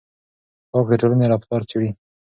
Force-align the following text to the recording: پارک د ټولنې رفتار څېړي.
پارک 0.71 0.85
د 0.89 0.91
ټولنې 1.01 1.25
رفتار 1.33 1.61
څېړي. 1.69 1.89